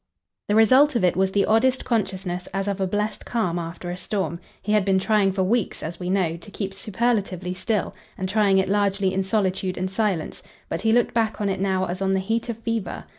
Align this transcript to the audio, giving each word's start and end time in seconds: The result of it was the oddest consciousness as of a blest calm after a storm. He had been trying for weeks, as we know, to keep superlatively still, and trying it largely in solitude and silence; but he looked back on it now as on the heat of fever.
The 0.47 0.55
result 0.55 0.95
of 0.95 1.03
it 1.03 1.15
was 1.15 1.29
the 1.31 1.45
oddest 1.45 1.85
consciousness 1.85 2.47
as 2.55 2.67
of 2.67 2.81
a 2.81 2.87
blest 2.87 3.23
calm 3.23 3.59
after 3.59 3.91
a 3.91 3.97
storm. 3.97 4.39
He 4.59 4.71
had 4.71 4.83
been 4.83 4.97
trying 4.97 5.31
for 5.31 5.43
weeks, 5.43 5.83
as 5.83 5.99
we 5.99 6.09
know, 6.09 6.37
to 6.37 6.49
keep 6.49 6.73
superlatively 6.73 7.53
still, 7.53 7.93
and 8.17 8.27
trying 8.27 8.57
it 8.57 8.67
largely 8.67 9.13
in 9.13 9.21
solitude 9.21 9.77
and 9.77 9.91
silence; 9.91 10.41
but 10.69 10.81
he 10.81 10.91
looked 10.91 11.13
back 11.13 11.39
on 11.39 11.49
it 11.49 11.59
now 11.59 11.85
as 11.85 12.01
on 12.01 12.13
the 12.13 12.19
heat 12.19 12.49
of 12.49 12.57
fever. 12.57 13.05